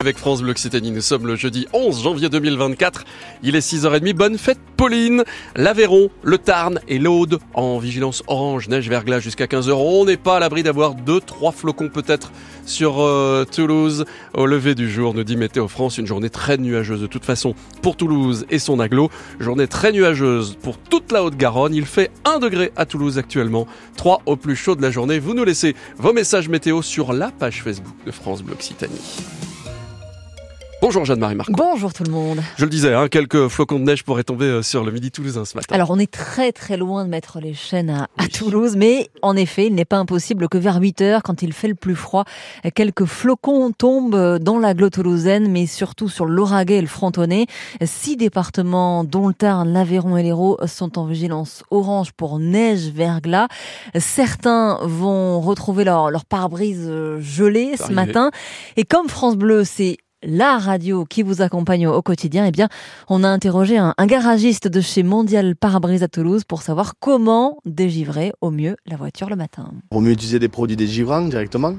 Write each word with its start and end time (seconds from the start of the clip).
Avec 0.00 0.16
France 0.16 0.42
Bleu 0.42 0.52
Occitanie, 0.52 0.92
nous 0.92 1.00
sommes 1.00 1.26
le 1.26 1.34
jeudi 1.34 1.66
11 1.72 2.04
janvier 2.04 2.28
2024. 2.28 3.04
Il 3.42 3.56
est 3.56 3.68
6h30. 3.68 4.12
Bonne 4.12 4.38
fête, 4.38 4.60
Pauline. 4.76 5.24
L'Aveyron, 5.56 6.08
le 6.22 6.38
Tarn 6.38 6.78
et 6.86 7.00
l'Aude 7.00 7.40
en 7.52 7.80
vigilance 7.80 8.22
orange, 8.28 8.68
neige, 8.68 8.88
verglas 8.88 9.18
jusqu'à 9.18 9.48
15 9.48 9.68
h 9.68 9.72
On 9.72 10.04
n'est 10.04 10.16
pas 10.16 10.36
à 10.36 10.38
l'abri 10.38 10.62
d'avoir 10.62 10.94
deux, 10.94 11.20
trois 11.20 11.50
flocons 11.50 11.88
peut-être 11.88 12.30
sur 12.64 13.00
euh, 13.00 13.44
Toulouse. 13.44 14.04
Au 14.34 14.46
lever 14.46 14.76
du 14.76 14.88
jour, 14.88 15.14
nous 15.14 15.24
dit 15.24 15.36
Météo 15.36 15.66
France, 15.66 15.98
une 15.98 16.06
journée 16.06 16.30
très 16.30 16.58
nuageuse 16.58 17.00
de 17.00 17.08
toute 17.08 17.24
façon 17.24 17.56
pour 17.82 17.96
Toulouse 17.96 18.46
et 18.50 18.60
son 18.60 18.78
aglo. 18.78 19.10
Journée 19.40 19.66
très 19.66 19.90
nuageuse 19.90 20.56
pour 20.62 20.78
toute 20.78 21.10
la 21.10 21.24
Haute-Garonne. 21.24 21.74
Il 21.74 21.86
fait 21.86 22.12
1 22.24 22.38
degré 22.38 22.70
à 22.76 22.86
Toulouse 22.86 23.18
actuellement, 23.18 23.66
3 23.96 24.22
au 24.26 24.36
plus 24.36 24.54
chaud 24.54 24.76
de 24.76 24.82
la 24.82 24.92
journée. 24.92 25.18
Vous 25.18 25.34
nous 25.34 25.42
laissez 25.42 25.74
vos 25.96 26.12
messages 26.12 26.48
météo 26.48 26.82
sur 26.82 27.12
la 27.12 27.32
page 27.32 27.64
Facebook 27.64 27.96
de 28.06 28.12
France 28.12 28.44
Bleu 28.44 28.54
Occitanie. 28.54 29.00
Bonjour 30.80 31.04
Jeanne-Marie 31.04 31.34
Marc. 31.34 31.50
Bonjour 31.50 31.92
tout 31.92 32.04
le 32.04 32.12
monde. 32.12 32.40
Je 32.56 32.64
le 32.64 32.70
disais, 32.70 32.94
hein, 32.94 33.08
quelques 33.08 33.48
flocons 33.48 33.80
de 33.80 33.84
neige 33.84 34.04
pourraient 34.04 34.22
tomber 34.22 34.44
euh, 34.44 34.62
sur 34.62 34.84
le 34.84 34.92
midi 34.92 35.10
toulousain 35.10 35.44
ce 35.44 35.56
matin. 35.56 35.74
Alors 35.74 35.90
on 35.90 35.98
est 35.98 36.10
très 36.10 36.52
très 36.52 36.76
loin 36.76 37.04
de 37.04 37.10
mettre 37.10 37.40
les 37.40 37.52
chaînes 37.52 37.90
à, 37.90 38.28
Toulouse, 38.28 38.76
mais 38.76 39.10
en 39.22 39.34
effet, 39.34 39.66
il 39.66 39.74
n'est 39.74 39.84
pas 39.84 39.96
impossible 39.96 40.48
que 40.48 40.58
vers 40.58 40.76
8 40.80 41.00
heures, 41.00 41.22
quand 41.24 41.42
il 41.42 41.52
fait 41.52 41.66
le 41.66 41.74
plus 41.74 41.96
froid, 41.96 42.24
quelques 42.74 43.06
flocons 43.06 43.72
tombent 43.72 44.38
dans 44.38 44.58
la 44.58 44.74
toulousaine, 44.74 45.50
mais 45.50 45.66
surtout 45.66 46.08
sur 46.08 46.26
l'Auragais 46.26 46.76
et 46.76 46.80
le 46.80 46.86
Frontonnet. 46.86 47.46
Six 47.82 48.16
départements, 48.16 49.02
dont 49.02 49.26
le 49.26 49.34
Tarn, 49.34 49.72
l'Aveyron 49.72 50.16
et 50.16 50.22
l'Hérault, 50.22 50.58
sont 50.66 50.98
en 50.98 51.06
vigilance 51.06 51.64
orange 51.70 52.12
pour 52.12 52.38
neige 52.38 52.90
verglas. 52.90 53.48
Certains 53.96 54.78
vont 54.82 55.40
retrouver 55.40 55.82
leur, 55.82 56.10
leur 56.10 56.24
pare-brise 56.24 56.86
euh, 56.86 57.20
gelé 57.20 57.76
ce 57.76 57.92
matin. 57.92 58.30
Et 58.76 58.84
comme 58.84 59.08
France 59.08 59.36
Bleu, 59.36 59.64
c'est 59.64 59.96
la 60.22 60.58
radio 60.58 61.04
qui 61.04 61.22
vous 61.22 61.42
accompagne 61.42 61.86
au 61.86 62.02
quotidien, 62.02 62.44
eh 62.46 62.50
bien, 62.50 62.68
on 63.08 63.22
a 63.22 63.28
interrogé 63.28 63.78
un, 63.78 63.94
garagiste 64.06 64.68
de 64.68 64.80
chez 64.80 65.02
Mondial 65.02 65.54
Parabrise 65.54 66.02
à 66.02 66.08
Toulouse 66.08 66.44
pour 66.44 66.62
savoir 66.62 66.94
comment 66.98 67.58
dégivrer 67.64 68.32
au 68.40 68.50
mieux 68.50 68.76
la 68.86 68.96
voiture 68.96 69.28
le 69.28 69.36
matin. 69.36 69.70
Pour 69.90 70.00
mieux 70.00 70.12
utiliser 70.12 70.38
des 70.38 70.48
produits 70.48 70.76
dégivrants 70.76 71.22
directement 71.22 71.74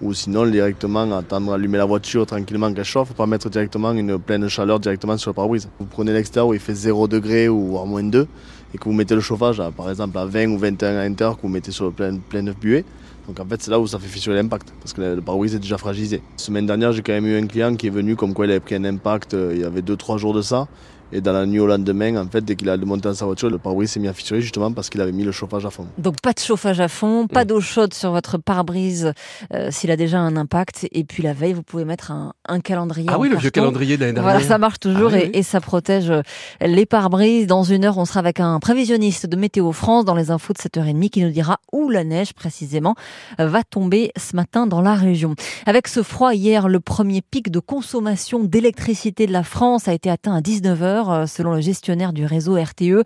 ou 0.00 0.14
sinon 0.14 0.46
directement 0.46 1.10
attendre 1.16 1.52
allumer 1.52 1.78
la 1.78 1.84
voiture 1.84 2.24
tranquillement 2.26 2.72
qu'elle 2.72 2.84
chauffe, 2.84 3.12
pas 3.14 3.26
mettre 3.26 3.48
directement 3.50 3.92
une 3.92 4.18
pleine 4.18 4.48
chaleur 4.48 4.78
directement 4.78 5.16
sur 5.16 5.30
le 5.30 5.34
pare-brise. 5.34 5.68
Vous 5.78 5.86
prenez 5.86 6.12
l'extérieur 6.12 6.48
où 6.48 6.54
il 6.54 6.60
fait 6.60 6.74
0 6.74 7.08
degré 7.08 7.48
ou 7.48 7.78
à 7.78 7.84
moins 7.84 8.04
2 8.04 8.26
et 8.74 8.78
que 8.78 8.84
vous 8.84 8.92
mettez 8.92 9.14
le 9.14 9.20
chauffage 9.20 9.62
par 9.76 9.90
exemple 9.90 10.18
à 10.18 10.26
20 10.26 10.50
ou 10.50 10.58
21 10.58 10.88
à 10.88 11.04
l'intérieur 11.04 11.36
que 11.36 11.42
vous 11.42 11.48
mettez 11.48 11.72
sur 11.72 11.86
le 11.86 11.90
plein, 11.90 12.16
pleine 12.16 12.52
buée, 12.52 12.84
donc 13.28 13.38
en 13.40 13.44
fait, 13.44 13.62
c'est 13.62 13.70
là 13.70 13.78
où 13.78 13.86
ça 13.86 13.98
fait 13.98 14.08
fissurer 14.08 14.36
l'impact, 14.36 14.72
parce 14.80 14.94
que 14.94 15.02
le 15.02 15.20
pare-brise 15.20 15.54
est 15.54 15.58
déjà 15.58 15.76
fragilisé. 15.76 16.22
Semaine 16.38 16.64
dernière, 16.64 16.92
j'ai 16.92 17.02
quand 17.02 17.12
même 17.12 17.26
eu 17.26 17.36
un 17.36 17.46
client 17.46 17.76
qui 17.76 17.88
est 17.88 17.90
venu 17.90 18.16
comme 18.16 18.32
quoi 18.32 18.46
il 18.46 18.50
avait 18.50 18.60
pris 18.60 18.74
un 18.74 18.84
impact 18.84 19.34
euh, 19.34 19.52
il 19.54 19.60
y 19.60 19.64
avait 19.64 19.82
2-3 19.82 20.16
jours 20.16 20.32
de 20.32 20.40
ça. 20.40 20.66
Et 21.10 21.22
dans 21.22 21.32
la 21.32 21.46
nuit 21.46 21.58
au 21.58 21.66
lendemain, 21.66 22.16
en 22.16 22.28
fait, 22.28 22.44
dès 22.44 22.54
qu'il 22.54 22.68
a 22.68 22.76
monté 22.76 23.08
dans 23.08 23.14
sa 23.14 23.24
voiture, 23.24 23.48
le 23.48 23.56
pare-brise 23.56 23.92
s'est 23.92 24.00
mis 24.00 24.08
à 24.08 24.12
fissurer 24.12 24.42
justement 24.42 24.72
parce 24.72 24.90
qu'il 24.90 25.00
avait 25.00 25.12
mis 25.12 25.24
le 25.24 25.32
chauffage 25.32 25.64
à 25.64 25.70
fond. 25.70 25.86
Donc 25.96 26.20
pas 26.20 26.34
de 26.34 26.38
chauffage 26.38 26.80
à 26.80 26.88
fond, 26.88 27.26
pas 27.26 27.46
d'eau 27.46 27.60
chaude 27.60 27.94
sur 27.94 28.12
votre 28.12 28.36
pare-brise 28.36 29.12
euh, 29.54 29.70
s'il 29.70 29.90
a 29.90 29.96
déjà 29.96 30.18
un 30.18 30.36
impact. 30.36 30.86
Et 30.92 31.04
puis 31.04 31.22
la 31.22 31.32
veille, 31.32 31.54
vous 31.54 31.62
pouvez 31.62 31.86
mettre 31.86 32.12
un, 32.12 32.60
calendrier. 32.60 33.08
Ah 33.10 33.18
oui, 33.18 33.30
le 33.30 33.36
vieux 33.36 33.50
calendrier 33.50 33.96
d'année 33.96 34.12
dernière. 34.12 34.32
Voilà, 34.32 34.46
ça 34.46 34.58
marche 34.58 34.80
toujours 34.80 35.12
ah 35.14 35.18
et, 35.32 35.42
ça 35.42 35.60
protège 35.60 36.10
euh, 36.10 36.20
les 36.60 36.84
pare-brises. 36.84 37.46
Dans 37.46 37.62
une 37.62 37.84
heure, 37.84 37.96
on 37.96 38.04
sera 38.04 38.20
avec 38.20 38.40
un 38.40 38.58
prévisionniste 38.58 39.26
de 39.26 39.36
Météo 39.36 39.72
France 39.72 40.04
dans 40.04 40.14
les 40.14 40.30
infos 40.30 40.52
de 40.52 40.58
7h30 40.58 41.08
qui 41.08 41.22
nous 41.22 41.30
dira 41.30 41.58
où 41.72 41.88
la 41.88 42.04
neige 42.04 42.34
précisément 42.34 42.94
va 43.38 43.62
tomber 43.64 44.12
ce 44.16 44.36
matin 44.36 44.66
dans 44.66 44.82
la 44.82 44.94
région. 44.94 45.34
Avec 45.64 45.88
ce 45.88 46.02
froid 46.02 46.34
hier, 46.34 46.68
le 46.68 46.80
premier 46.80 47.22
pic 47.22 47.50
de 47.50 47.60
consommation 47.60 48.44
d'électricité 48.44 49.26
de 49.26 49.32
la 49.32 49.42
France 49.42 49.88
a 49.88 49.94
été 49.94 50.10
atteint 50.10 50.34
à 50.34 50.40
19h 50.40 50.97
euh, 51.06 51.26
selon 51.26 51.54
le 51.54 51.60
gestionnaire 51.60 52.12
du 52.12 52.24
réseau 52.24 52.56
RTE. 52.56 53.04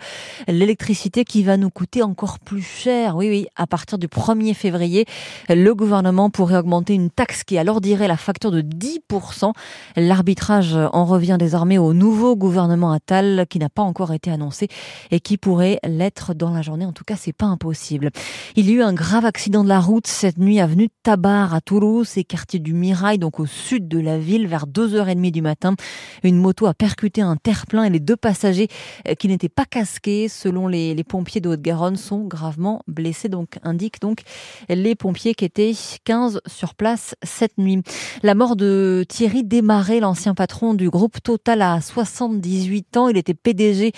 L'électricité 0.48 1.24
qui 1.24 1.42
va 1.42 1.56
nous 1.56 1.70
coûter 1.70 2.02
encore 2.02 2.38
plus 2.38 2.62
cher. 2.62 3.16
Oui, 3.16 3.28
oui, 3.28 3.46
à 3.56 3.66
partir 3.66 3.98
du 3.98 4.08
1er 4.08 4.54
février, 4.54 5.04
le 5.48 5.74
gouvernement 5.74 6.30
pourrait 6.30 6.56
augmenter 6.56 6.94
une 6.94 7.10
taxe 7.10 7.44
qui 7.44 7.58
alourdirait 7.58 8.08
la 8.08 8.16
facture 8.16 8.50
de 8.50 8.62
10%. 8.62 9.52
L'arbitrage 9.96 10.76
en 10.92 11.04
revient 11.04 11.36
désormais 11.38 11.78
au 11.78 11.92
nouveau 11.92 12.36
gouvernement 12.36 12.92
Attal 12.92 13.46
qui 13.48 13.58
n'a 13.58 13.68
pas 13.68 13.82
encore 13.82 14.12
été 14.12 14.30
annoncé 14.30 14.68
et 15.10 15.20
qui 15.20 15.36
pourrait 15.36 15.78
l'être 15.84 16.34
dans 16.34 16.50
la 16.50 16.62
journée. 16.62 16.86
En 16.86 16.92
tout 16.92 17.04
cas, 17.04 17.16
c'est 17.16 17.32
pas 17.32 17.46
impossible. 17.46 18.10
Il 18.56 18.68
y 18.68 18.72
a 18.72 18.74
eu 18.76 18.82
un 18.82 18.92
grave 18.92 19.24
accident 19.24 19.64
de 19.64 19.68
la 19.68 19.80
route 19.80 20.06
cette 20.06 20.38
nuit 20.38 20.60
avenue 20.60 20.86
de 20.86 20.92
Tabar 21.02 21.54
à 21.54 21.60
Toulouse 21.60 22.16
et 22.16 22.24
quartier 22.24 22.58
du 22.58 22.74
Mirail, 22.74 23.18
donc 23.18 23.40
au 23.40 23.46
sud 23.46 23.88
de 23.88 23.98
la 23.98 24.18
ville, 24.18 24.46
vers 24.46 24.66
2h30 24.66 25.30
du 25.30 25.42
matin. 25.42 25.74
Une 26.22 26.36
moto 26.36 26.66
a 26.66 26.74
percuté 26.74 27.20
un 27.20 27.36
terre-plein 27.36 27.81
et 27.84 27.90
les 27.90 28.00
deux 28.00 28.16
passagers 28.16 28.68
euh, 29.08 29.14
qui 29.14 29.28
n'étaient 29.28 29.48
pas 29.48 29.64
casqués, 29.64 30.28
selon 30.28 30.68
les, 30.68 31.02
pompiers 31.04 31.40
de 31.40 31.48
Haute-Garonne, 31.48 31.96
sont 31.96 32.20
gravement 32.20 32.82
blessés. 32.86 33.28
Donc, 33.28 33.58
indique 33.62 34.00
donc 34.00 34.20
les 34.68 34.94
pompiers 34.94 35.34
qui 35.34 35.44
étaient 35.44 35.72
15 36.04 36.40
sur 36.46 36.74
place 36.74 37.14
cette 37.22 37.58
nuit. 37.58 37.82
La 38.22 38.34
mort 38.34 38.56
de 38.56 39.04
Thierry 39.08 39.44
Desmarais, 39.44 40.00
l'ancien 40.00 40.34
patron 40.34 40.74
du 40.74 40.90
groupe 40.90 41.22
Total 41.22 41.62
à 41.62 41.80
78 41.80 42.96
ans. 42.96 43.08
Il 43.08 43.16
était 43.16 43.34
PDG 43.34 43.92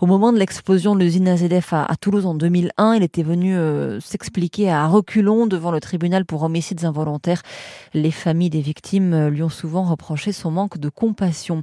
au 0.00 0.06
moment 0.06 0.32
de 0.32 0.38
l'explosion 0.38 0.94
de 0.94 1.00
l'usine 1.00 1.28
AZF 1.28 1.72
à, 1.72 1.94
Toulouse 2.00 2.26
en 2.26 2.34
2001. 2.34 2.94
Il 2.94 3.02
était 3.02 3.22
venu 3.22 3.56
euh, 3.56 4.00
s'expliquer 4.00 4.70
à 4.70 4.86
reculons 4.86 5.46
devant 5.46 5.70
le 5.70 5.80
tribunal 5.80 6.24
pour 6.24 6.42
homicides 6.42 6.84
involontaires. 6.84 7.42
Les 7.94 8.10
familles 8.10 8.50
des 8.50 8.60
victimes 8.60 9.28
lui 9.28 9.42
ont 9.42 9.48
souvent 9.48 9.82
reproché 9.82 10.32
son 10.32 10.50
manque 10.50 10.78
de 10.78 10.88
compassion. 10.88 11.62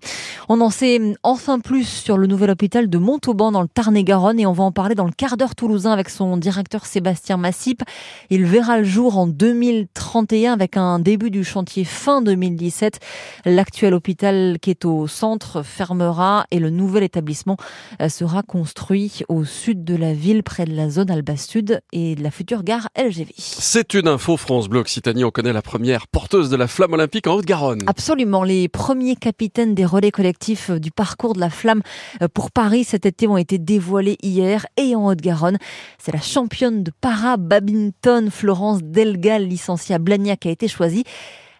On 0.49 0.61
en 0.61 0.69
sait 0.69 0.99
enfin 1.23 1.59
plus 1.67 1.83
sur 1.83 2.17
le 2.17 2.27
nouvel 2.27 2.49
hôpital 2.49 2.89
de 2.89 2.97
Montauban 2.97 3.51
dans 3.51 3.61
le 3.61 3.67
Tarn-et-Garonne 3.67 4.39
et 4.39 4.45
on 4.45 4.53
va 4.53 4.63
en 4.63 4.71
parler 4.71 4.95
dans 4.95 5.03
le 5.03 5.11
quart 5.11 5.35
d'heure 5.35 5.53
toulousain 5.53 5.91
avec 5.91 6.07
son 6.07 6.37
directeur 6.37 6.85
Sébastien 6.85 7.35
Massip. 7.35 7.83
Il 8.29 8.45
verra 8.45 8.77
le 8.77 8.85
jour 8.85 9.17
en 9.17 9.27
2031 9.27 10.53
avec 10.53 10.77
un 10.77 10.97
début 10.99 11.29
du 11.29 11.43
chantier 11.43 11.83
fin 11.83 12.21
2017. 12.21 13.01
L'actuel 13.43 13.93
hôpital 13.93 14.59
qui 14.61 14.69
est 14.69 14.85
au 14.85 15.07
centre 15.07 15.61
fermera 15.61 16.45
et 16.51 16.59
le 16.59 16.69
nouvel 16.69 17.03
établissement 17.03 17.57
euh, 18.01 18.07
sera 18.07 18.43
construit 18.43 19.23
au 19.27 19.43
sud 19.43 19.83
de 19.83 19.97
la 19.97 20.13
ville 20.13 20.43
près 20.43 20.63
de 20.63 20.73
la 20.73 20.89
zone 20.89 21.11
Alba 21.11 21.35
Sud 21.35 21.81
et 21.91 22.15
de 22.15 22.23
la 22.23 22.31
future 22.31 22.63
gare 22.63 22.87
LGV. 22.97 23.33
C'est 23.37 23.93
une 23.93 24.07
info 24.07 24.37
France 24.37 24.69
Bleu 24.69 24.79
Occitanie. 24.79 25.25
On 25.25 25.31
connaît 25.31 25.51
la 25.51 25.61
première 25.61 26.07
porteuse 26.07 26.49
de 26.49 26.55
la 26.55 26.67
flamme 26.67 26.93
olympique 26.93 27.27
en 27.27 27.33
Haute-Garonne. 27.33 27.81
Absolument. 27.87 28.45
Les 28.45 28.69
premiers 28.69 29.17
capitaines 29.17 29.75
des 29.75 29.83
relais 29.83 30.11
collectifs 30.11 30.71
du 30.71 30.91
parcours 30.91 31.33
de 31.33 31.41
la 31.41 31.49
euh, 31.65 32.27
pour 32.33 32.51
Paris 32.51 32.83
cet 32.83 33.05
été 33.05 33.27
ont 33.27 33.37
été 33.37 33.57
dévoilés 33.57 34.17
hier 34.21 34.65
et 34.77 34.95
en 34.95 35.07
Haute-Garonne. 35.07 35.57
C'est 35.97 36.11
la 36.11 36.21
championne 36.21 36.83
de 36.83 36.91
para-badminton 37.01 38.29
Florence 38.31 38.83
Delgal, 38.83 39.47
licenciée 39.47 39.95
à 39.95 39.99
Blagnac, 39.99 40.45
a 40.45 40.49
été 40.49 40.67
choisie. 40.67 41.03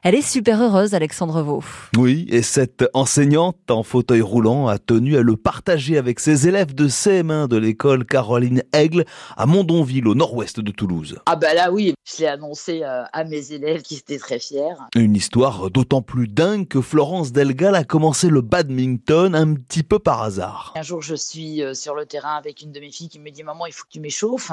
Elle 0.04 0.14
est 0.14 0.22
super 0.22 0.62
heureuse, 0.62 0.94
Alexandre 0.94 1.42
Vaux. 1.42 1.64
Oui, 1.98 2.28
et 2.30 2.44
cette 2.44 2.86
enseignante 2.94 3.72
en 3.72 3.82
fauteuil 3.82 4.22
roulant 4.22 4.68
a 4.68 4.78
tenu 4.78 5.18
à 5.18 5.22
le 5.22 5.36
partager 5.36 5.98
avec 5.98 6.20
ses 6.20 6.48
élèves 6.48 6.76
de 6.76 6.88
CM1 6.88 7.48
de 7.48 7.58
l'école 7.58 8.06
Caroline 8.06 8.64
Aigle 8.74 9.06
à 9.36 9.48
Mondonville, 9.48 10.08
au 10.08 10.14
nord-ouest 10.14 10.60
de 10.60 10.72
Toulouse. 10.72 11.18
Ah 11.26 11.36
bah 11.36 11.56
là 11.56 11.72
oui, 11.72 11.96
je 12.06 12.22
l'ai 12.22 12.28
annoncé 12.28 12.84
euh, 12.84 13.04
à 13.12 13.24
mes 13.24 13.54
élèves 13.54 13.82
qui 13.82 13.96
étaient 13.96 14.20
très 14.20 14.38
fiers. 14.38 14.76
Une 14.96 15.16
histoire 15.16 15.72
d'autant 15.72 16.04
plus 16.04 16.28
dingue 16.28 16.68
que 16.68 16.82
Florence 16.82 17.32
Delgal 17.32 17.74
a 17.74 17.84
commencé 17.84 18.30
le 18.30 18.42
badminton 18.42 19.34
un 19.34 19.56
petit 19.56 19.84
peu 19.84 19.98
par 19.98 20.22
hasard. 20.22 20.74
Un 20.76 20.84
jour, 20.84 21.02
je 21.02 21.16
suis 21.16 21.64
euh, 21.64 21.74
sur 21.74 21.96
le 21.96 22.06
terrain 22.06 22.36
avec 22.36 22.62
une 22.62 22.72
de 22.72 22.80
mes 22.80 22.92
filles 22.92 23.10
qui 23.10 23.20
me 23.20 23.32
dit 23.32 23.44
Maman, 23.44 23.66
il 23.66 23.74
faut 23.74 23.86
que 23.86 23.92
tu 23.92 24.00
m'échauffes. 24.00 24.52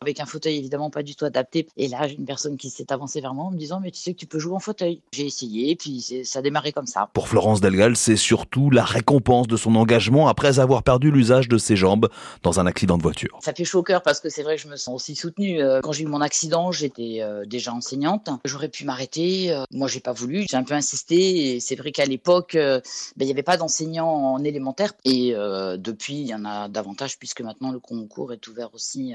Avec 0.00 0.20
un 0.20 0.26
fauteuil 0.26 0.56
évidemment 0.56 0.88
pas 0.88 1.02
du 1.02 1.14
tout 1.14 1.26
adapté. 1.26 1.66
Et 1.76 1.88
là, 1.88 2.08
j'ai 2.08 2.14
une 2.14 2.24
personne 2.24 2.56
qui 2.56 2.70
s'est 2.70 2.90
avancée 2.92 3.20
vers 3.20 3.34
moi 3.34 3.44
en 3.44 3.50
me 3.50 3.58
disant 3.58 3.80
Mais 3.80 3.90
tu 3.90 4.00
sais 4.00 4.14
que 4.14 4.18
tu 4.18 4.26
peux 4.26 4.38
jouer 4.38 4.54
en 4.54 4.58
fauteuil. 4.60 4.85
J'ai 5.12 5.26
essayé, 5.26 5.76
puis 5.76 6.04
ça 6.24 6.40
a 6.40 6.42
démarré 6.42 6.72
comme 6.72 6.86
ça. 6.86 7.08
Pour 7.12 7.28
Florence 7.28 7.60
Delgal, 7.60 7.96
c'est 7.96 8.16
surtout 8.16 8.70
la 8.70 8.84
récompense 8.84 9.48
de 9.48 9.56
son 9.56 9.74
engagement 9.74 10.28
après 10.28 10.58
avoir 10.58 10.82
perdu 10.82 11.10
l'usage 11.10 11.48
de 11.48 11.58
ses 11.58 11.76
jambes 11.76 12.08
dans 12.42 12.60
un 12.60 12.66
accident 12.66 12.96
de 12.96 13.02
voiture. 13.02 13.38
Ça 13.42 13.52
fait 13.52 13.64
chaud 13.64 13.80
au 13.80 13.82
cœur 13.82 14.02
parce 14.02 14.20
que 14.20 14.28
c'est 14.28 14.42
vrai 14.42 14.56
que 14.56 14.62
je 14.62 14.68
me 14.68 14.76
sens 14.76 14.94
aussi 14.94 15.14
soutenue. 15.14 15.62
Euh, 15.62 15.80
quand 15.82 15.92
j'ai 15.92 16.04
eu 16.04 16.06
mon 16.06 16.20
accident, 16.20 16.72
j'étais 16.72 17.18
euh, 17.20 17.44
déjà 17.44 17.72
enseignante. 17.72 18.28
J'aurais 18.44 18.68
pu 18.68 18.84
m'arrêter. 18.84 19.52
Euh, 19.52 19.64
moi, 19.70 19.88
j'ai 19.88 20.00
pas 20.00 20.12
voulu. 20.12 20.46
J'ai 20.48 20.56
un 20.56 20.64
peu 20.64 20.74
insisté. 20.74 21.54
Et 21.54 21.60
c'est 21.60 21.76
vrai 21.76 21.92
qu'à 21.92 22.04
l'époque, 22.04 22.52
ben, 22.54 22.82
il 23.20 23.26
n'y 23.26 23.32
avait 23.32 23.42
pas 23.42 23.56
d'enseignants 23.56 24.34
en 24.34 24.44
élémentaire. 24.44 24.92
Et 25.04 25.34
depuis, 25.76 26.20
il 26.20 26.26
y 26.26 26.34
en 26.34 26.44
a 26.44 26.68
davantage 26.68 27.18
puisque 27.18 27.40
maintenant 27.40 27.72
le 27.72 27.78
concours 27.78 28.32
est 28.32 28.46
ouvert 28.48 28.74
aussi 28.74 29.14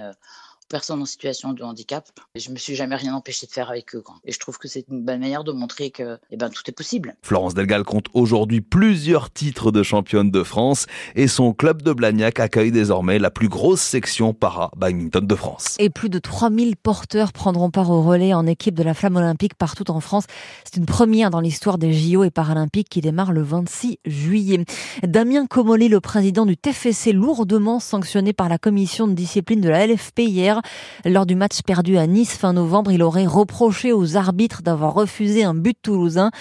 personnes 0.72 1.02
en 1.02 1.06
situation 1.06 1.54
de 1.54 1.64
handicap. 1.64 2.08
Et 2.34 2.40
je 2.40 2.50
me 2.50 2.56
suis 2.56 2.76
jamais 2.76 2.96
rien 2.96 3.14
empêché 3.14 3.46
de 3.46 3.52
faire 3.52 3.70
avec 3.70 3.94
eux. 3.94 4.02
Quoi. 4.02 4.16
Et 4.26 4.32
je 4.32 4.40
trouve 4.40 4.58
que 4.58 4.68
c'est 4.68 4.86
une 4.90 5.04
bonne 5.04 5.20
manière 5.20 5.44
de 5.44 5.52
montrer 5.52 5.92
que 5.92 6.18
eh 6.32 6.38
ben, 6.38 6.50
tout 6.50 6.64
est 6.68 6.72
possible. 6.72 7.16
Florence 7.22 7.54
Delgal 7.54 7.84
compte 7.84 8.08
aujourd'hui 8.14 8.62
plusieurs 8.62 9.30
titres 9.32 9.72
de 9.72 9.84
championne 9.84 10.32
de 10.32 10.44
France 10.44 10.86
et 11.16 11.28
son 11.28 11.54
club 11.54 11.82
de 11.82 11.92
Blagnac 11.92 12.40
accueille 12.40 12.72
désormais 12.72 13.20
la 13.20 13.30
plus 13.30 13.50
grosse 13.50 13.82
section 13.82 14.34
para-badminton 14.34 15.28
de 15.28 15.36
France. 15.36 15.76
Et 15.80 15.90
plus 15.90 16.10
de 16.10 16.20
3000 16.20 16.78
porteurs 16.78 17.34
prendront 17.34 17.70
part 17.70 17.90
au 17.90 18.02
relais 18.02 18.34
en 18.34 18.48
équipe 18.48 18.76
de 18.76 18.84
la 18.84 18.94
flamme 18.94 19.18
olympique 19.18 19.56
partout 19.56 19.92
en 19.92 20.00
France. 20.00 20.26
C'est 20.64 20.78
une 20.78 20.86
première 20.86 21.30
dans 21.30 21.42
l'histoire 21.42 21.78
des 21.78 21.92
JO 21.92 22.24
et 22.24 22.32
paralympiques 22.32 22.90
qui 22.90 23.02
démarre 23.02 23.34
le 23.34 23.42
26 23.42 24.00
juillet. 24.06 24.64
Damien 25.04 25.48
Comolli, 25.48 25.90
le 25.90 26.00
président 26.00 26.46
du 26.46 26.56
TFC, 26.56 27.12
lourdement 27.12 27.80
sanctionné 27.80 28.32
par 28.32 28.48
la 28.48 28.58
commission 28.58 29.08
de 29.08 29.14
discipline 29.14 29.60
de 29.60 29.70
la 29.70 29.86
LFP 29.86 30.20
hier. 30.20 30.61
Lors 31.06 31.26
du 31.26 31.36
match 31.36 31.62
perdu 31.62 31.98
à 31.98 32.08
Nice 32.08 32.38
fin 32.38 32.54
novembre, 32.54 32.92
il 32.92 33.04
aurait 33.04 33.26
reproché 33.26 33.94
aux 33.94 34.18
arbitres 34.18 34.62
d'avoir 34.62 34.94
refusé 34.94 35.44
un 35.44 35.54
but 35.54 35.78
toulousain. 35.82 36.32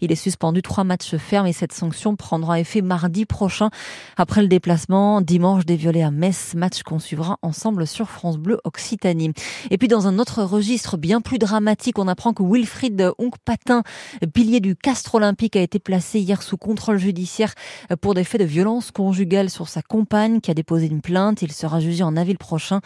Il 0.00 0.12
est 0.12 0.16
suspendu 0.16 0.62
trois 0.62 0.84
matchs 0.84 1.16
fermes 1.16 1.46
et 1.46 1.52
cette 1.52 1.72
sanction 1.72 2.16
prendra 2.16 2.60
effet 2.60 2.82
mardi 2.82 3.26
prochain 3.26 3.70
après 4.16 4.42
le 4.42 4.48
déplacement 4.48 5.20
dimanche 5.20 5.66
des 5.66 5.76
Violets 5.76 6.02
à 6.02 6.10
Metz, 6.10 6.54
match 6.54 6.82
qu'on 6.82 6.98
suivra 6.98 7.38
ensemble 7.42 7.86
sur 7.86 8.08
France 8.08 8.38
Bleu 8.38 8.58
Occitanie. 8.64 9.32
Et 9.70 9.78
puis 9.78 9.88
dans 9.88 10.06
un 10.06 10.18
autre 10.18 10.42
registre 10.42 10.96
bien 10.96 11.20
plus 11.20 11.38
dramatique, 11.38 11.98
on 11.98 12.08
apprend 12.08 12.32
que 12.32 12.42
Wilfried 12.42 13.12
Onc-Patin, 13.18 13.82
pilier 14.32 14.60
du 14.60 14.76
Castre 14.76 15.16
Olympique, 15.16 15.56
a 15.56 15.60
été 15.60 15.78
placé 15.78 16.20
hier 16.20 16.42
sous 16.42 16.56
contrôle 16.56 16.98
judiciaire 16.98 17.54
pour 18.00 18.14
des 18.14 18.24
faits 18.24 18.40
de 18.40 18.46
violence 18.46 18.90
conjugale 18.90 19.50
sur 19.50 19.68
sa 19.68 19.82
compagne 19.82 20.40
qui 20.40 20.50
a 20.50 20.54
déposé 20.54 20.86
une 20.86 21.00
plainte. 21.00 21.42
Il 21.42 21.52
sera 21.52 21.80
jugé 21.80 22.02
en 22.02 22.16
avril 22.16 22.38
prochain. 22.38 22.80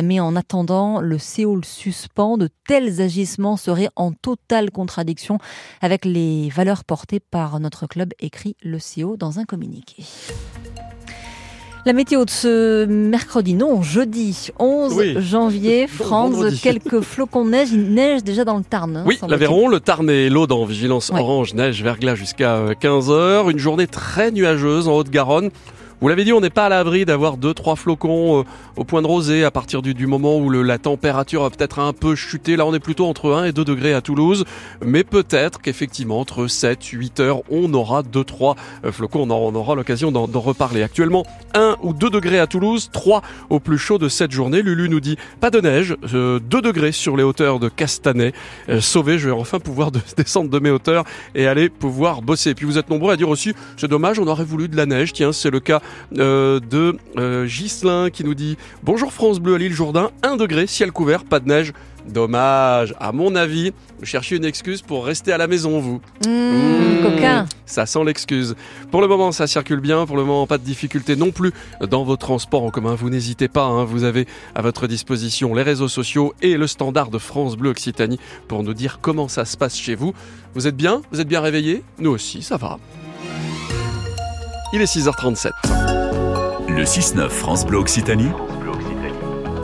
Mais 0.00 0.20
en 0.20 0.29
attendant, 0.36 1.00
le 1.00 1.16
CO 1.18 1.56
le 1.56 1.62
suspend. 1.62 2.36
De 2.38 2.48
tels 2.68 3.00
agissements 3.00 3.56
seraient 3.56 3.90
en 3.96 4.12
totale 4.12 4.70
contradiction 4.70 5.38
avec 5.80 6.04
les 6.04 6.48
valeurs 6.50 6.84
portées 6.84 7.20
par 7.20 7.58
notre 7.60 7.86
club, 7.86 8.12
écrit 8.20 8.56
le 8.62 8.78
CO 8.78 9.16
dans 9.16 9.38
un 9.38 9.44
communiqué. 9.44 10.04
La 11.86 11.94
météo 11.94 12.26
de 12.26 12.30
ce 12.30 12.84
mercredi, 12.84 13.54
non, 13.54 13.80
jeudi 13.80 14.48
11 14.58 14.92
Oui. 14.92 15.14
janvier, 15.18 15.86
France, 15.88 16.32
Vendredi. 16.34 16.60
quelques 16.62 17.00
flocons 17.00 17.46
de 17.46 17.50
neige, 17.50 17.68
il 17.72 17.94
neige 17.94 18.22
déjà 18.22 18.44
dans 18.44 18.58
le 18.58 18.64
Tarn. 18.64 18.98
hein, 18.98 19.04
Oui, 19.06 19.18
l'Aveyron, 19.26 19.66
le 19.66 19.80
Tarn 19.80 20.10
et 20.10 20.28
l'Aude 20.28 20.52
en 20.52 20.66
vigilance 20.66 21.08
Ouais. 21.08 21.20
orange, 21.20 21.54
neige, 21.54 21.82
verglas 21.82 22.16
jusqu'à 22.16 22.74
15h. 22.74 23.50
Une 23.50 23.58
journée 23.58 23.86
très 23.86 24.30
nuageuse 24.30 24.88
en 24.88 24.92
Haute-Garonne. 24.96 25.48
Vous 26.00 26.08
l'avez 26.08 26.24
dit, 26.24 26.32
on 26.32 26.40
n'est 26.40 26.48
pas 26.48 26.64
à 26.64 26.68
l'abri 26.70 27.04
d'avoir 27.04 27.36
deux, 27.36 27.52
trois 27.52 27.76
flocons 27.76 28.40
euh, 28.40 28.44
au 28.76 28.84
point 28.84 29.02
de 29.02 29.06
rosée 29.06 29.44
à 29.44 29.50
partir 29.50 29.82
du, 29.82 29.92
du 29.92 30.06
moment 30.06 30.38
où 30.38 30.48
le- 30.48 30.62
la 30.62 30.78
température 30.78 31.44
a 31.44 31.50
peut-être 31.50 31.78
un 31.78 31.92
peu 31.92 32.14
chuté. 32.14 32.56
Là, 32.56 32.64
on 32.64 32.72
est 32.72 32.78
plutôt 32.80 33.06
entre 33.06 33.32
1 33.34 33.44
et 33.44 33.52
2 33.52 33.66
degrés 33.66 33.92
à 33.92 34.00
Toulouse. 34.00 34.46
Mais 34.82 35.04
peut-être 35.04 35.60
qu'effectivement, 35.60 36.18
entre 36.20 36.46
7, 36.46 36.82
8 36.82 37.20
heures, 37.20 37.42
on 37.50 37.74
aura 37.74 38.02
deux, 38.02 38.24
trois 38.24 38.56
euh, 38.86 38.92
flocons. 38.92 39.30
On, 39.30 39.30
on 39.30 39.54
aura 39.54 39.74
l'occasion 39.74 40.10
d'en 40.10 40.24
reparler. 40.40 40.82
Actuellement, 40.82 41.26
1 41.52 41.76
ou 41.82 41.92
2 41.92 42.08
degrés 42.08 42.38
à 42.38 42.46
Toulouse, 42.46 42.88
3 42.90 43.20
au 43.50 43.60
plus 43.60 43.76
chaud 43.76 43.98
de 43.98 44.08
cette 44.08 44.30
journée. 44.32 44.62
Lulu 44.62 44.88
nous 44.88 45.00
dit 45.00 45.18
pas 45.40 45.50
de 45.50 45.60
neige, 45.60 45.96
euh, 46.14 46.38
2 46.40 46.62
degrés 46.62 46.92
sur 46.92 47.14
les 47.18 47.24
hauteurs 47.24 47.58
de 47.60 47.68
Castanet. 47.68 48.32
Euh, 48.70 48.80
sauvé, 48.80 49.18
je 49.18 49.28
vais 49.28 49.34
enfin 49.34 49.58
pouvoir 49.60 49.90
de- 49.90 50.00
descendre 50.16 50.48
de 50.48 50.58
mes 50.60 50.70
hauteurs 50.70 51.04
et 51.34 51.46
aller 51.46 51.68
pouvoir 51.68 52.22
bosser. 52.22 52.48
Et 52.50 52.54
puis 52.54 52.64
vous 52.64 52.78
êtes 52.78 52.88
nombreux 52.88 53.12
à 53.12 53.16
dire 53.18 53.28
aussi, 53.28 53.52
c'est 53.76 53.86
dommage, 53.88 54.18
on 54.18 54.26
aurait 54.28 54.44
voulu 54.44 54.66
de 54.66 54.78
la 54.78 54.86
neige. 54.86 55.12
Tiens, 55.12 55.32
c'est 55.32 55.50
le 55.50 55.60
cas 55.60 55.82
euh, 56.18 56.60
de 56.60 56.96
euh, 57.18 57.46
Ghislain 57.46 58.10
qui 58.10 58.24
nous 58.24 58.34
dit 58.34 58.56
Bonjour 58.82 59.12
France 59.12 59.40
Bleu 59.40 59.54
à 59.54 59.58
l'île 59.58 59.72
Jourdain, 59.72 60.10
1 60.22 60.36
degré, 60.36 60.66
ciel 60.66 60.92
couvert, 60.92 61.24
pas 61.24 61.40
de 61.40 61.48
neige. 61.48 61.72
Dommage. 62.08 62.94
À 62.98 63.12
mon 63.12 63.34
avis, 63.36 63.72
vous 63.98 64.06
cherchez 64.06 64.34
une 64.34 64.44
excuse 64.46 64.80
pour 64.80 65.04
rester 65.04 65.32
à 65.32 65.38
la 65.38 65.46
maison, 65.46 65.78
vous. 65.80 66.00
Mmh, 66.26 66.30
Mmh. 66.30 67.02
coquin. 67.02 67.46
Ça 67.66 67.84
sent 67.86 68.02
l'excuse. 68.04 68.56
Pour 68.90 69.00
le 69.02 69.06
moment, 69.06 69.32
ça 69.32 69.46
circule 69.46 69.80
bien. 69.80 70.06
Pour 70.06 70.16
le 70.16 70.24
moment, 70.24 70.46
pas 70.46 70.56
de 70.58 70.64
difficulté 70.64 71.14
non 71.14 71.30
plus 71.30 71.52
dans 71.88 72.02
vos 72.02 72.16
transports 72.16 72.64
en 72.64 72.70
commun. 72.70 72.94
Vous 72.94 73.10
n'hésitez 73.10 73.48
pas. 73.48 73.64
hein, 73.64 73.84
vous 73.84 74.04
avez 74.04 74.26
à 74.54 74.62
votre 74.62 74.86
disposition 74.86 75.54
les 75.54 75.62
réseaux 75.62 75.88
sociaux 75.88 76.34
et 76.40 76.56
le 76.56 76.66
standard 76.66 77.10
de 77.10 77.18
France 77.18 77.56
Bleu 77.56 77.70
Occitanie 77.70 78.18
pour 78.48 78.62
nous 78.62 78.74
dire 78.74 78.98
comment 79.02 79.28
ça 79.28 79.44
se 79.44 79.56
passe 79.58 79.76
chez 79.76 79.94
vous. 79.94 80.14
Vous 80.54 80.66
êtes 80.66 80.76
bien? 80.76 81.02
Vous 81.12 81.20
êtes 81.20 81.28
bien 81.28 81.40
réveillés 81.42 81.82
Nous 81.98 82.10
aussi, 82.10 82.42
ça 82.42 82.56
va. 82.56 82.78
Il 84.72 84.80
est 84.80 84.84
6h37. 84.84 85.50
Le 86.68 86.84
6-9 86.84 87.28
France 87.28 87.66
Bleu 87.66 87.78
Occitanie. 87.78 88.30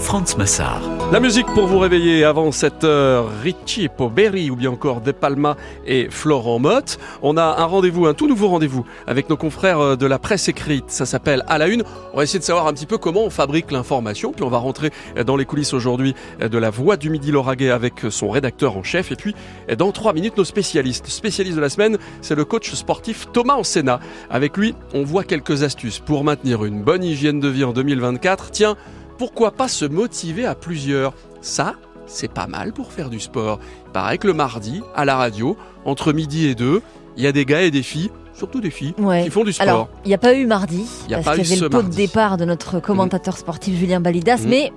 Franz 0.00 0.36
Massard. 0.36 0.95
La 1.12 1.20
musique 1.20 1.46
pour 1.54 1.68
vous 1.68 1.78
réveiller 1.78 2.24
avant 2.24 2.50
7 2.50 2.82
heure, 2.82 3.30
Richie 3.40 3.88
Poberi 3.88 4.50
ou 4.50 4.56
bien 4.56 4.72
encore 4.72 5.00
De 5.00 5.12
Palma 5.12 5.56
et 5.86 6.08
Florent 6.10 6.58
Motte. 6.58 6.98
On 7.22 7.36
a 7.36 7.44
un 7.44 7.64
rendez-vous, 7.64 8.06
un 8.06 8.12
tout 8.12 8.26
nouveau 8.26 8.48
rendez-vous 8.48 8.84
avec 9.06 9.30
nos 9.30 9.36
confrères 9.36 9.78
euh, 9.78 9.96
de 9.96 10.04
la 10.04 10.18
presse 10.18 10.48
écrite. 10.48 10.86
Ça 10.88 11.06
s'appelle 11.06 11.44
À 11.46 11.58
la 11.58 11.68
Une. 11.68 11.84
On 12.12 12.16
va 12.16 12.24
essayer 12.24 12.40
de 12.40 12.44
savoir 12.44 12.66
un 12.66 12.72
petit 12.72 12.86
peu 12.86 12.98
comment 12.98 13.22
on 13.22 13.30
fabrique 13.30 13.70
l'information. 13.70 14.32
Puis 14.32 14.42
on 14.42 14.48
va 14.48 14.58
rentrer 14.58 14.90
euh, 15.16 15.22
dans 15.22 15.36
les 15.36 15.44
coulisses 15.44 15.74
aujourd'hui 15.74 16.16
euh, 16.42 16.48
de 16.48 16.58
la 16.58 16.70
Voix 16.70 16.96
du 16.96 17.08
Midi 17.08 17.30
Lauragais 17.30 17.70
avec 17.70 18.02
son 18.10 18.28
rédacteur 18.28 18.76
en 18.76 18.82
chef. 18.82 19.12
Et 19.12 19.16
puis 19.16 19.36
dans 19.78 19.92
3 19.92 20.12
minutes, 20.12 20.36
nos 20.36 20.44
spécialistes. 20.44 21.06
Spécialiste 21.06 21.54
de 21.56 21.62
la 21.62 21.70
semaine, 21.70 21.98
c'est 22.20 22.34
le 22.34 22.44
coach 22.44 22.74
sportif 22.74 23.28
Thomas 23.32 23.54
Ansena. 23.54 24.00
Avec 24.28 24.56
lui, 24.56 24.74
on 24.92 25.04
voit 25.04 25.22
quelques 25.22 25.62
astuces 25.62 26.00
pour 26.00 26.24
maintenir 26.24 26.64
une 26.64 26.82
bonne 26.82 27.04
hygiène 27.04 27.38
de 27.38 27.48
vie 27.48 27.62
en 27.62 27.72
2024. 27.72 28.50
Tiens, 28.50 28.76
pourquoi 29.18 29.50
pas 29.52 29.68
se 29.68 29.84
motiver 29.84 30.46
à 30.46 30.54
plusieurs? 30.54 31.12
Ça, 31.40 31.74
c'est 32.06 32.30
pas 32.30 32.46
mal 32.46 32.72
pour 32.72 32.92
faire 32.92 33.10
du 33.10 33.20
sport. 33.20 33.58
Il 33.86 33.92
paraît 33.92 34.18
que 34.18 34.26
le 34.26 34.34
mardi, 34.34 34.82
à 34.94 35.04
la 35.04 35.16
radio, 35.16 35.56
entre 35.84 36.12
midi 36.12 36.46
et 36.46 36.54
deux, 36.54 36.82
il 37.16 37.22
y 37.24 37.26
a 37.26 37.32
des 37.32 37.44
gars 37.44 37.62
et 37.62 37.70
des 37.70 37.82
filles, 37.82 38.10
surtout 38.34 38.60
des 38.60 38.70
filles, 38.70 38.94
Ouais. 38.98 39.24
qui 39.24 39.30
font 39.30 39.44
du 39.44 39.52
sport. 39.52 39.66
Alors, 39.68 39.88
il 40.04 40.08
n'y 40.08 40.14
a 40.14 40.18
pas 40.18 40.34
eu 40.34 40.46
mardi, 40.46 40.84
Il 41.06 41.12
y 41.12 41.14
a 41.14 41.18
parce 41.22 41.36
qu'il 41.38 41.46
y 41.48 41.52
avait 41.52 41.60
le 41.62 41.70
pot 41.70 41.82
de 41.82 41.88
départ 41.88 42.36
de 42.36 42.44
notre 42.44 42.80
commentateur 42.80 43.36
sportif 43.38 43.78
Julien 43.78 44.00
Balidas, 44.00 44.38
Mhm. 44.38 44.48
mais 44.48 44.72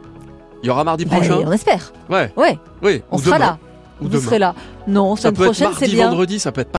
il 0.63 0.67
y 0.67 0.69
aura 0.69 0.83
mardi 0.83 1.05
bah, 1.05 1.17
prochain? 1.17 1.39
on 1.45 1.51
espère. 1.51 1.91
Ouais, 2.09 2.31
Ouais, 2.37 2.57
oui. 2.81 3.01
on 3.11 3.17
ou 3.17 3.21
sera 3.21 3.37
demain. 3.37 3.45
là. 3.45 3.57
Ou 4.01 4.03
Vous 4.05 4.09
demain. 4.11 4.23
serez 4.23 4.39
là. 4.39 4.55
Non, 4.87 5.15
Ça 5.17 5.23
semaine 5.23 5.33
peut 5.35 5.41
être 5.43 5.47
prochaine, 5.49 5.67
c'est 5.73 5.87
mardi, 5.87 5.95
vendredi, 5.97 6.39
ça 6.39 6.51
peut 6.53 6.61
être 6.61 6.67